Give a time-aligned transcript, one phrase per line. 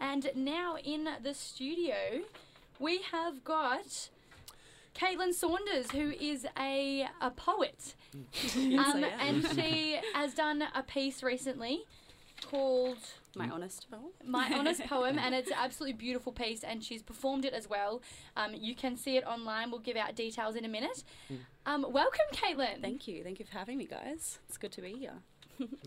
[0.00, 1.94] And now in the studio,
[2.78, 4.08] we have got
[4.94, 7.94] Caitlin Saunders, who is a, a poet.
[8.56, 11.84] Um, and she has done a piece recently
[12.50, 12.98] called
[13.36, 14.10] My honest poem.
[14.24, 18.02] my honest poem and it's an absolutely beautiful piece and she's performed it as well
[18.36, 21.04] um, you can see it online we'll give out details in a minute
[21.66, 23.22] um, welcome caitlin Thank you.
[23.22, 24.38] Thank you for having me, guys.
[24.48, 25.18] It's good to be here.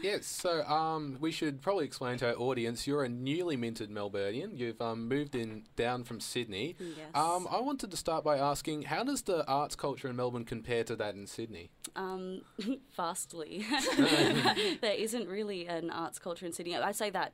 [0.00, 4.56] Yes, so um, we should probably explain to our audience you're a newly minted Melburnian.
[4.56, 6.76] You've um, moved in down from Sydney.
[6.78, 7.08] Yes.
[7.14, 10.84] Um, I wanted to start by asking how does the arts culture in Melbourne compare
[10.84, 11.70] to that in Sydney?
[11.96, 12.42] Um,
[12.96, 13.64] vastly.
[13.96, 16.76] there isn't really an arts culture in Sydney.
[16.76, 17.32] I say that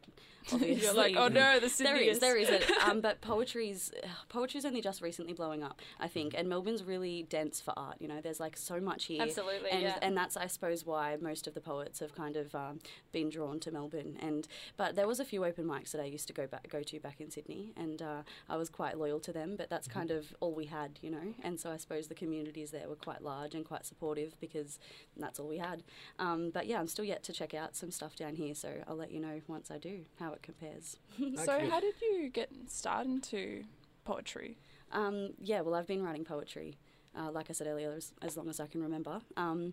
[0.52, 0.84] obviously.
[0.84, 2.70] You're like, oh no, the There Sydney is, there is it.
[2.84, 3.92] Um, but poetry's
[4.28, 7.96] poetry's only just recently blowing up, I think, and Melbourne's really dense for art.
[8.00, 9.98] You know, there's like so much here, Absolutely, and yeah.
[10.02, 12.78] and that's I suppose why most of the poets have kind of um,
[13.12, 14.16] been drawn to Melbourne.
[14.20, 16.82] And but there was a few open mics that I used to go back go
[16.90, 19.56] to back in Sydney, and uh, I was quite loyal to them.
[19.56, 21.26] But that's kind of all we had, you know.
[21.42, 24.78] And so I suppose the communities there were quite large and quite supportive because
[25.16, 25.82] that's all we had.
[26.18, 28.96] Um, but yeah, I'm still yet to check out some stuff down here, so I'll
[29.04, 30.96] let you know once I do how it compares.
[31.46, 31.68] So Okay.
[31.68, 33.64] how did you get started into
[34.04, 34.58] poetry?
[34.92, 36.76] Um, yeah, well, I've been writing poetry,
[37.18, 39.20] uh, like I said earlier, as, as long as I can remember.
[39.36, 39.72] Um,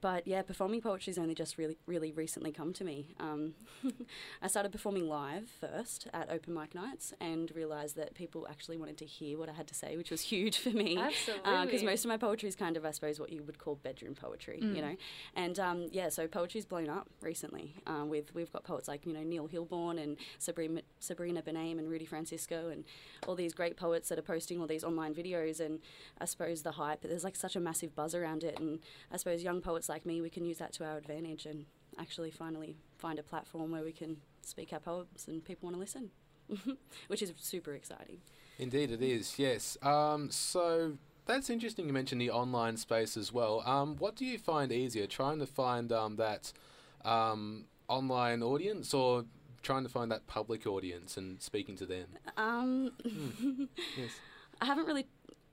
[0.00, 3.14] but yeah, performing poetry's only just really, really recently come to me.
[3.18, 3.54] Um,
[4.42, 8.98] I started performing live first at open mic nights and realised that people actually wanted
[8.98, 10.96] to hear what I had to say, which was huge for me.
[10.98, 11.42] Absolutely.
[11.42, 11.86] Because Absolutely.
[11.86, 14.58] most of my poetry is kind of, I suppose, what you would call bedroom poetry,
[14.60, 14.96] you know.
[15.34, 17.74] And um, yeah, so poetry's blown up recently.
[17.86, 21.88] Uh, with we've got poets like you know Neil Hilborn and Sabrina Sabrina Benaim and
[21.88, 22.84] Rudy Francisco and
[23.26, 25.60] all these great poets that are posting all these online videos.
[25.60, 25.80] And
[26.20, 28.58] I suppose the hype, there's like such a massive buzz around it.
[28.58, 28.80] And
[29.12, 31.66] I suppose young poets like me, we can use that to our advantage and
[31.98, 35.80] actually finally find a platform where we can speak our poems and people want to
[35.80, 36.10] listen,
[37.08, 38.18] which is super exciting.
[38.58, 39.38] Indeed, it is.
[39.38, 39.76] Yes.
[39.82, 41.86] Um, so that's interesting.
[41.86, 43.62] You mentioned the online space as well.
[43.66, 46.52] Um, what do you find easier, trying to find um, that
[47.04, 49.24] um, online audience, or
[49.62, 52.06] trying to find that public audience and speaking to them?
[52.36, 52.92] Um,
[53.96, 54.10] Yes.
[54.60, 55.06] I haven't really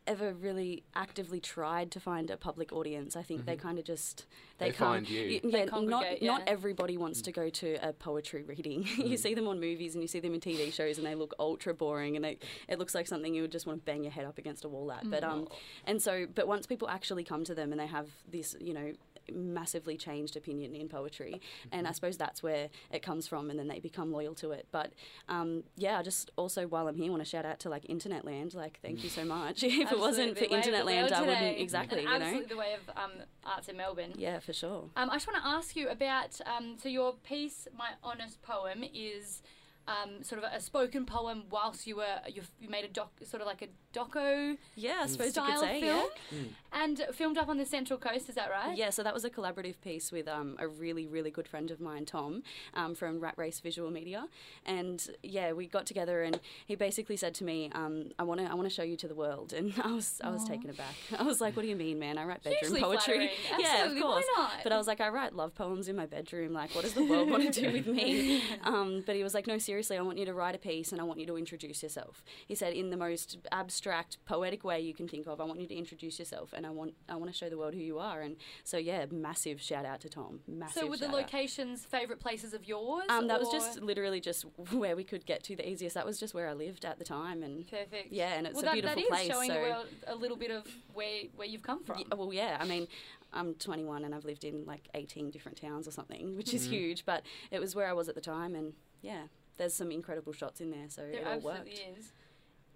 [0.08, 3.16] ever really actively tried to find a public audience.
[3.16, 3.68] I think they mm-hmm.
[3.68, 4.26] kind of just
[4.58, 5.42] They come- find you.
[5.44, 8.84] y- They Yeah, not congregate, not everybody wants to go to a poetry reading.
[8.84, 9.16] you mm-hmm.
[9.16, 11.74] see them on movies and you see them in TV shows, and they look ultra
[11.74, 14.26] boring, and they, it looks like something you would just want to bang your head
[14.26, 15.10] up against a wall at.
[15.10, 15.30] But mm.
[15.30, 15.48] um,
[15.86, 18.94] and so, but once people actually come to them and they have this, you know.
[19.34, 21.42] Massively changed opinion in poetry,
[21.72, 24.68] and I suppose that's where it comes from, and then they become loyal to it.
[24.72, 24.94] But
[25.30, 28.26] um, yeah, I just also while I'm here, want to shout out to like Internet
[28.26, 28.54] Land.
[28.54, 29.64] Like, thank you so much.
[29.64, 31.58] if it wasn't for the way of Internet Land, I wouldn't today.
[31.60, 32.00] exactly.
[32.00, 33.12] And You know, absolutely the way of um,
[33.46, 34.90] arts in melbourne yeah, for sure.
[34.96, 38.84] Um, I just want to ask you about um, so your piece, my honest poem,
[38.94, 39.42] is
[39.88, 43.42] um, sort of a spoken poem whilst you were you, you made a doc sort
[43.42, 45.82] of like a doco Yeah, I suppose you style could say.
[45.82, 46.40] film, Yeah.
[46.74, 48.28] and filmed up on the Central Coast.
[48.30, 48.76] Is that right?
[48.76, 51.80] Yeah, so that was a collaborative piece with um, a really, really good friend of
[51.80, 54.28] mine, Tom, um, from Rat Race Visual Media,
[54.66, 58.48] and yeah, we got together and he basically said to me, um, "I want to,
[58.50, 60.96] I want to show you to the world," and I was, I was taken aback.
[61.20, 62.18] I was like, "What do you mean, man?
[62.18, 64.26] I write bedroom Hugely poetry." yeah, of Absolutely, why course.
[64.36, 64.52] not?
[64.64, 66.54] But I was like, I write love poems in my bedroom.
[66.54, 68.42] Like, what does the world want to do with me?
[68.64, 71.02] Um, but he was like, No, seriously, I want you to write a piece and
[71.02, 72.24] I want you to introduce yourself.
[72.48, 75.68] He said, in the most abstract, poetic way you can think of, I want you
[75.68, 78.22] to introduce yourself and I want, I want to show the world who you are.
[78.22, 80.40] And so, yeah, massive shout out to Tom.
[80.48, 80.84] Massive.
[80.84, 81.22] So were the shout out.
[81.22, 83.06] locations favourite places of yours?
[83.10, 85.96] Um, that was just literally just where we could get to the easiest.
[85.96, 88.12] That was just where I lived at the time, and perfect.
[88.12, 89.28] yeah, and it's well, a that, beautiful that is place.
[89.28, 92.00] showing so the world a little bit of where where you've come from.
[92.00, 92.58] Yeah, well, yeah.
[92.60, 92.88] I mean,
[93.34, 97.06] I'm 21 and I've lived in like 18 different towns or something, which is huge.
[97.06, 99.24] But it was where I was at the time, and yeah,
[99.58, 102.00] there's some incredible shots in there, so There it all absolutely worked.
[102.00, 102.12] is.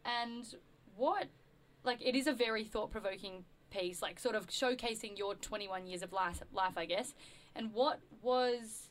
[0.06, 0.45] And
[0.95, 1.28] what,
[1.84, 6.01] like, it is a very thought provoking piece, like, sort of showcasing your 21 years
[6.01, 7.13] of life, life, I guess.
[7.56, 8.89] And what was,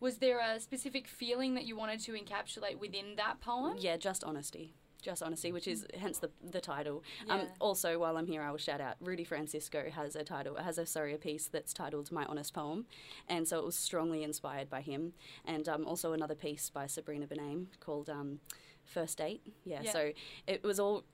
[0.00, 3.76] was there a specific feeling that you wanted to encapsulate within that poem?
[3.78, 4.74] Yeah, just honesty.
[5.00, 7.02] Just honesty, which is hence the the title.
[7.26, 7.34] Yeah.
[7.34, 10.78] Um, also, while I'm here, I will shout out Rudy Francisco has a title, has
[10.78, 12.86] a sorry a piece that's titled "My Honest Poem,"
[13.28, 15.12] and so it was strongly inspired by him.
[15.44, 18.40] And um, also another piece by Sabrina Benaim called um,
[18.84, 19.92] "First Date." Yeah, Yeah.
[19.92, 20.12] so
[20.46, 21.04] it was all,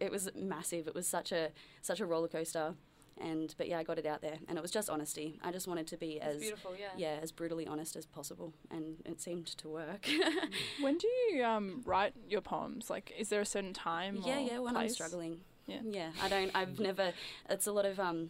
[0.00, 0.86] it was massive.
[0.88, 1.50] It was such a
[1.82, 2.74] such a roller coaster.
[3.20, 5.38] And but yeah, I got it out there, and it was just honesty.
[5.42, 6.88] I just wanted to be It's as beautiful, yeah.
[6.96, 10.06] yeah as brutally honest as possible, and it seemed to work.
[10.80, 12.90] When do you um, write your poems?
[12.90, 14.18] Like, is there a certain time?
[14.24, 14.58] Yeah, or yeah.
[14.58, 15.80] When I'm struggling, Yeah.
[15.84, 16.10] yeah.
[16.22, 16.50] I don't.
[16.54, 17.12] I've never.
[17.48, 18.28] It's a lot of um,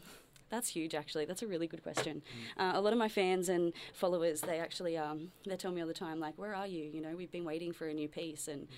[0.51, 1.25] That's huge, actually.
[1.25, 2.23] That's a really good question.
[2.57, 5.89] Uh, a lot of my fans and followers, they actually um, they tell me all
[5.89, 6.85] the time, like, "Where are you?
[6.85, 8.69] You know, we've been waiting for a new piece." And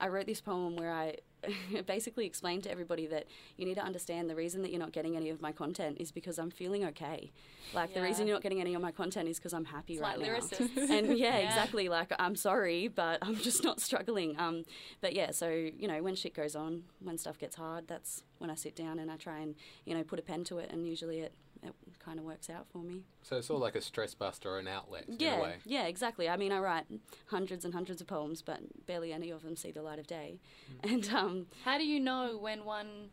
[0.00, 1.16] I wrote this poem where I
[1.86, 5.16] basically explained to everybody that you need to understand the reason that you're not getting
[5.16, 7.32] any of my content is because I'm feeling okay.
[7.74, 10.02] Like the reason you're not getting any of my content is because I'm happy It's
[10.02, 10.34] right like now.
[10.38, 10.76] lyricists.
[10.90, 11.48] and yeah, Yeah.
[11.48, 11.88] exactly.
[11.88, 14.38] Like I'm sorry, but I'm just not struggling.
[14.38, 14.64] Um,
[15.00, 18.50] but yeah, so you know, when shit goes on, when stuff gets hard, that's when
[18.50, 19.54] I sit down and I try and
[19.84, 21.74] you know put a pen to it, and usually it it
[22.04, 23.02] kind of works out for me.
[23.22, 25.54] So it's all like a stress buster or an outlet in a Yeah, way.
[25.64, 26.28] yeah, exactly.
[26.28, 26.84] I mean, I write
[27.26, 30.40] hundreds and hundreds of poems, but barely any of them see the light of day.
[30.82, 30.92] Mm.
[30.92, 33.10] And um, How do you know when one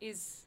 [0.00, 0.40] is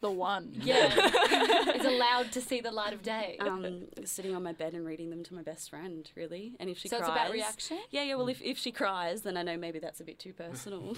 [0.00, 0.52] The one.
[0.62, 0.86] yeah
[1.74, 3.36] is allowed to see the light of day?
[3.40, 6.54] um, sitting on my bed and reading them to my best friend, really.
[6.60, 7.78] And if she so cries, it's about reaction.
[7.90, 8.14] Yeah, yeah.
[8.14, 10.94] Well, if, if she cries, then I know maybe that's a bit too personal.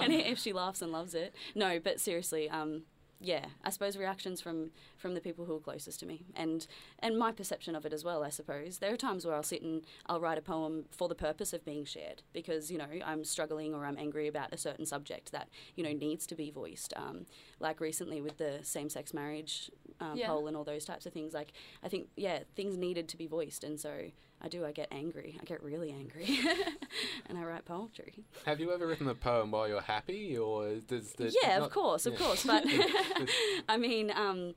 [0.00, 1.78] and if she laughs and loves it, no.
[1.78, 2.82] But seriously, um,
[3.20, 3.46] yeah.
[3.64, 6.66] I suppose reactions from from the people who are closest to me, and
[6.98, 8.22] and my perception of it as well.
[8.22, 11.14] I suppose there are times where I'll sit and I'll write a poem for the
[11.14, 14.86] purpose of being shared because you know I'm struggling or I'm angry about a certain
[14.86, 16.92] subject that you know needs to be voiced.
[16.96, 17.26] Um,
[17.60, 19.70] like recently with the same sex marriage
[20.00, 20.26] um, Yeah.
[20.28, 21.32] poll and all those types of things.
[21.32, 21.52] Like
[21.82, 24.10] I think yeah, things needed to be voiced, and so
[24.42, 24.64] I do.
[24.66, 25.38] I get angry.
[25.40, 26.38] I get really angry,
[27.28, 28.14] and I write poetry.
[28.44, 31.72] Have you ever written a poem while you're happy, or does the yeah, not- of
[31.72, 32.44] course, of course.
[32.44, 32.64] But
[33.68, 34.54] I mean, um,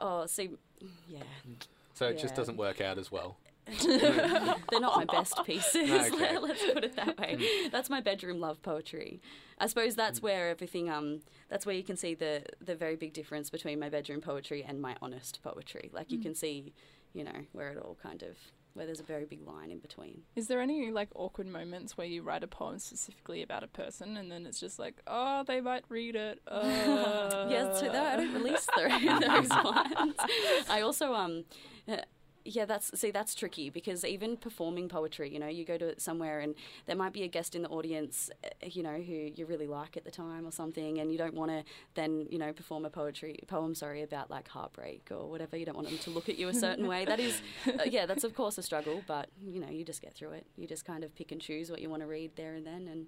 [0.00, 0.50] oh, see,
[1.08, 1.22] yeah,
[1.94, 3.36] So it just doesn't work out as well.
[3.80, 5.88] they're not my best pieces.
[5.88, 6.36] Okay.
[6.38, 7.38] Let's put it that way.
[7.70, 9.20] That's my bedroom love poetry.
[9.58, 10.22] I suppose that's Mm.
[10.24, 10.90] where everything.
[10.90, 14.64] Um, that's where you can see the the very big difference between my bedroom poetry
[14.66, 15.90] and my honest poetry.
[15.92, 16.72] Like you can see,
[17.14, 18.36] you know, where it all kind of
[18.74, 20.22] where there's a very big line in between.
[20.36, 24.16] Is there any like awkward moments where you write a poem specifically about a person
[24.16, 26.40] and then it's just like, oh, they might read it.
[26.52, 27.48] Uh.
[27.50, 30.14] yeah, so that, I don't release those ones.
[30.68, 31.44] I also um.
[32.44, 36.40] Yeah, that's see that's tricky because even performing poetry, you know, you go to somewhere
[36.40, 36.54] and
[36.86, 39.96] there might be a guest in the audience, uh, you know, who you really like
[39.96, 42.90] at the time or something, and you don't want to then you know perform a
[42.90, 45.56] poetry poem, sorry, about like heartbreak or whatever.
[45.56, 47.04] You don't want them to look at you a certain way.
[47.04, 50.14] That is, uh, yeah, that's of course a struggle, but you know, you just get
[50.14, 50.46] through it.
[50.56, 52.88] You just kind of pick and choose what you want to read there and then,
[52.88, 53.06] and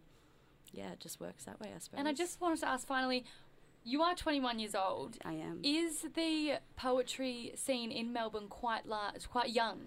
[0.73, 1.99] yeah, it just works that way, I suppose.
[1.99, 3.25] And I just wanted to ask finally,
[3.85, 5.19] you are 21 years old.
[5.25, 5.61] I am.
[5.63, 9.87] Is the poetry scene in Melbourne quite large, quite young?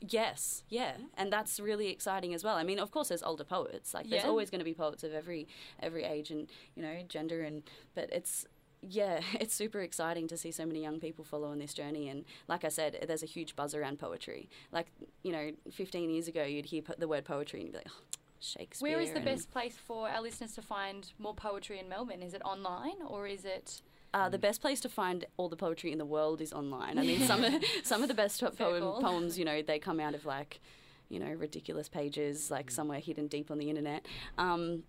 [0.00, 2.56] Yes, yeah, and that's really exciting as well.
[2.56, 3.94] I mean, of course, there's older poets.
[3.94, 4.28] Like, there's Yeah.
[4.28, 5.48] always going to be poets of every
[5.80, 7.62] every age and you know gender, and
[7.94, 8.46] but it's
[8.82, 12.10] yeah, it's super exciting to see so many young people follow on this journey.
[12.10, 14.50] And like I said, there's a huge buzz around poetry.
[14.70, 14.88] Like
[15.22, 17.88] you know, 15 years ago, you'd hear po- the word poetry and you'd be like,
[17.88, 18.02] oh,
[18.46, 18.92] Shakespeare.
[18.92, 22.22] Where is the best place for our listeners to find more poetry in Melbourne?
[22.22, 23.82] Is it online or is it?
[24.14, 26.98] Uh, the best place to find all the poetry in the world is online.
[26.98, 30.14] I mean, some of, some of the best poem, poems, you know, they come out
[30.14, 30.60] of like,
[31.10, 34.06] you know, ridiculous pages, like somewhere hidden deep on the internet.
[34.38, 34.84] Um,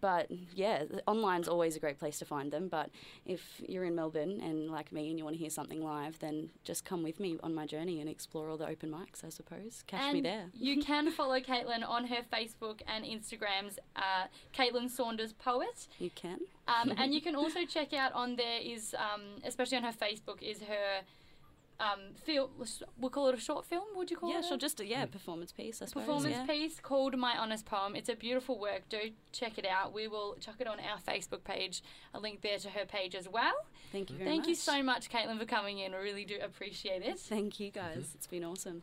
[0.00, 2.68] but yeah, online's always a great place to find them.
[2.68, 2.90] But
[3.24, 6.50] if you're in Melbourne and like me and you want to hear something live, then
[6.64, 9.24] just come with me on my journey and explore all the open mics.
[9.24, 10.46] I suppose catch and me there.
[10.54, 15.88] you can follow Caitlin on her Facebook and Instagrams, uh, Caitlin Saunders Poet.
[15.98, 16.40] You can.
[16.68, 20.42] Um, and you can also check out on there is, um, especially on her Facebook,
[20.42, 21.02] is her
[21.78, 22.50] um, film.
[22.98, 23.84] We'll call it a short film.
[23.96, 24.44] Would you call Yeah, it?
[24.44, 24.56] a sure.
[24.56, 25.82] Just a, yeah, performance piece.
[25.82, 26.04] I suppose.
[26.04, 26.46] performance yeah.
[26.46, 27.94] piece called My Honest Poem.
[27.94, 28.88] It's a beautiful work.
[28.88, 28.98] Do
[29.32, 29.92] check it out.
[29.92, 31.82] We will chuck it on our Facebook page.
[32.14, 33.54] A link there to her page as well.
[33.92, 34.48] Thank you very Thank much.
[34.48, 35.94] you so much, Caitlin, for coming in.
[35.94, 37.18] I really do appreciate it.
[37.18, 38.12] Thank you guys.
[38.14, 38.82] It's been awesome.